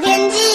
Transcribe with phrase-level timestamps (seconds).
[0.00, 0.47] 天气。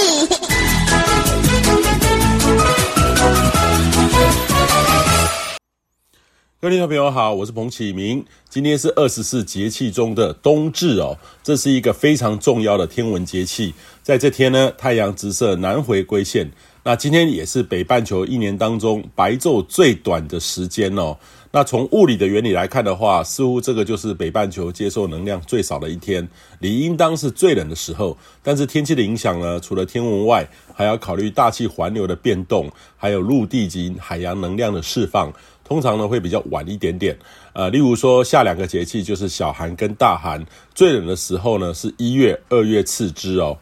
[6.64, 8.24] 各位听众朋友好，我是彭启明。
[8.48, 13.74] 今天是二十四节气中的冬至哦，这是一个非常重要的天文节气。
[14.02, 16.50] 在这天呢，太阳直射南回归线。
[16.86, 21.18] 那今天也是北半球一年当中白昼最短的时间哦。
[21.52, 26.28] 那从物理的原理来看的话，似乎这个就是北半球接受能量最少的一天，
[26.60, 28.18] 理应当是最冷的时候。
[28.42, 35.32] 但是天气的影响呢，除了天文外，还要考虑大气环流的变动，还有陆地及海洋能量的释放。
[35.64, 37.18] 通常呢会比较晚一点点，
[37.54, 40.46] 呃，例如说下两个节气就是小寒跟大寒，
[40.76, 43.58] 最冷的时候呢是一月、二月次之哦。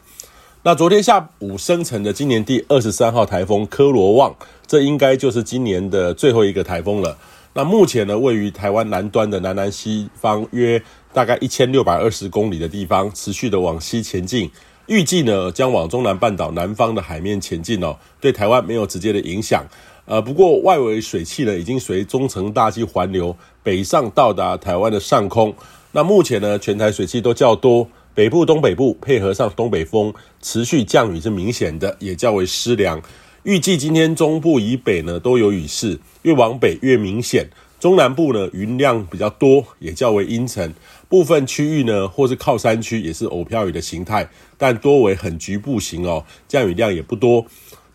[0.64, 4.34] 那昨天下午生成的今年第二十三号台风科罗旺，
[4.66, 7.16] 这应该就是今年的最后一个台风了。
[7.54, 14.50] 那目前呢位于台湾南端的南南西方约大概一千六百二十公里的地方，持续的往西前进，
[14.86, 19.64] 预计呢将往中南半岛南方的海面前进哦，对台湾没有直接的影响。
[20.04, 25.54] 呃，不过外围水汽呢，已经随中层大气环流北上到达台湾的上空。
[25.92, 33.00] 那目前呢，全台水汽都较多，北部、东北部配合上东北风，持续降雨是明显的，也较为湿凉。
[33.44, 37.48] 预计今天中部以北呢都有雨势，越往北越明显。
[37.78, 40.72] 中南部呢云量比较多，也较为阴沉。
[41.08, 47.44] 部分区域呢或是靠山区也是偶飘雨的形态，但多为很局部型哦，降雨量也不多。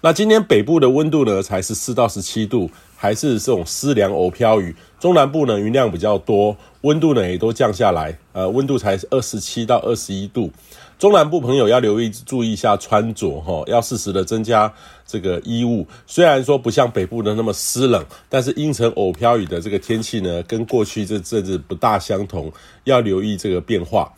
[0.07, 4.73] 那今天北部的温度呢，才是四到十七度，还是这种湿凉偶飘雨。
[5.01, 10.49] 中南部呢，云量比较多，温度呢也都降下来，呃，温度才是二十七到二十一度。
[10.97, 14.73] 中南部朋友要留意注意一下穿着哈，要适时的增加
[15.05, 15.85] 这个衣物。
[16.05, 22.49] 虽然说不像北部的那么湿冷，但是阴沉偶飘雨的这个天气呢，跟过去这阵子不大相同，
[22.85, 24.13] 要留意这个变化。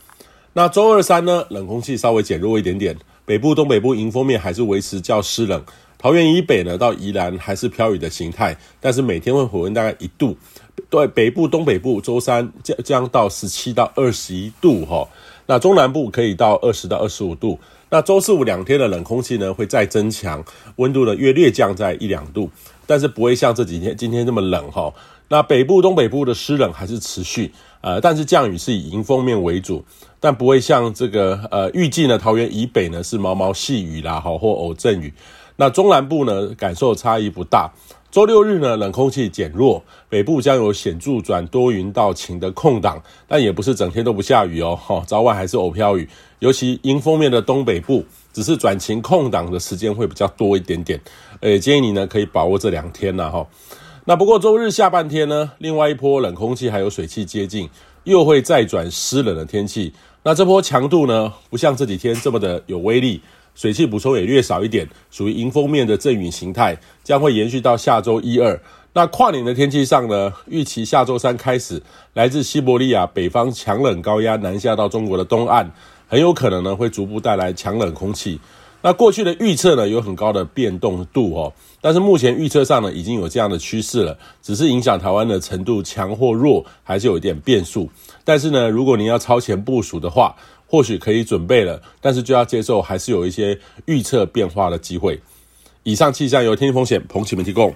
[0.52, 2.96] 那周二三呢，冷空气稍微减弱一点点。
[3.30, 5.64] 北部、东北部迎风面还是维持较湿冷，
[5.96, 10.36] 桃园以北呢到宜兰还是飘雨的形态，但是每天会回温大概一度。
[10.88, 15.08] 对，北部、东北部周三将将到十七到二十一度哈，
[15.46, 17.56] 那中南部可以到二十到二十五度。
[17.88, 22.50] 那周四五两天的冷空气呢会再增强，温度呢约略降在一两度，
[22.90, 24.92] 但是不会像这几天今天这么冷哈。
[25.28, 27.52] 那北部、东北部的湿冷还是持续，
[27.82, 29.84] 呃，但是降雨是以迎风面为主，
[30.18, 35.14] 但不会像这个呃预计呢，桃园以北呢是毛毛细雨啦，好或偶阵雨。
[35.54, 37.70] 那中南部呢感受差异不大。
[38.10, 46.08] 周六日呢冷空气减弱，北部将有显著转多云到晴的空档，但也不是整天都不下雨哦，哈，早晚还是偶飘雨，
[46.40, 51.00] 尤其迎风面的东北部，只是转晴空档的时间会比较多一点点，
[51.38, 53.46] 呃，建议你呢可以把握这两天呐，哈。
[54.06, 57.70] 那不过周日下半天呢，另外一波冷空气还有水汽接近，
[58.02, 59.92] 又会再转湿冷的天气。
[60.24, 63.22] 那这波强度呢，不像这几天这么的有威力，
[63.60, 68.58] 水汽补充也略少一点，属于迎风面的阵雨形态，将会延续到下周一二。
[68.94, 71.82] 那跨年的天气上呢，预期下周三开始，
[72.14, 75.70] 来自西伯利亚北方强冷高压南下到中国的东岸，
[76.08, 78.40] 很有可能呢会逐步带来强冷空气。
[78.80, 87.90] 那过去的预测呢，有很高的变动度哦，但是目前预测上呢，已经有这样的趋势了，只是影响台湾的程度强或弱，还是有一点变数。
[88.24, 90.34] 但是呢，如果您要超前部署的话，
[90.70, 95.20] 或许可以准备了，但是就要接受还是有一些预测变化的机会。
[95.82, 97.74] 以上气象由天气风险彭启明提供。